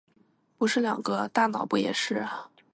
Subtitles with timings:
[0.57, 1.27] 不是两个？
[1.31, 2.25] 大脑不也是？